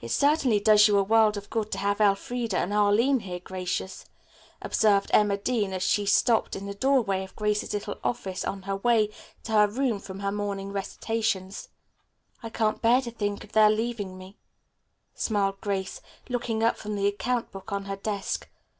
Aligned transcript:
"It 0.00 0.12
certainly 0.12 0.60
does 0.60 0.86
you 0.86 0.96
a 0.96 1.02
world 1.02 1.36
of 1.36 1.50
good 1.50 1.72
to 1.72 1.78
have 1.78 2.00
Elfreda 2.00 2.56
and 2.56 2.72
Arline 2.72 3.18
here, 3.18 3.40
Gracious," 3.40 4.04
observed 4.62 5.10
Emma 5.12 5.36
Dean 5.36 5.72
as 5.72 5.82
she 5.82 6.06
stopped 6.06 6.54
in 6.54 6.66
the 6.66 6.72
doorway 6.74 7.24
of 7.24 7.34
Grace's 7.34 7.72
little 7.74 7.98
office 8.04 8.44
on 8.44 8.62
her 8.62 8.76
way 8.76 9.10
to 9.42 9.50
her 9.50 9.66
room 9.66 9.98
from 9.98 10.20
her 10.20 10.30
morning 10.30 10.70
recitations. 10.70 11.68
"I 12.44 12.48
can't 12.48 12.80
bear 12.80 13.00
to 13.00 13.10
think 13.10 13.42
of 13.42 13.50
their 13.50 13.68
leaving 13.70 14.16
me," 14.16 14.38
smiled 15.16 15.60
Grace, 15.60 16.00
looking 16.28 16.62
up 16.62 16.76
from 16.76 16.94
the 16.94 17.08
account 17.08 17.50
book 17.50 17.72
on 17.72 17.86
her 17.86 17.96
desk. 17.96 18.48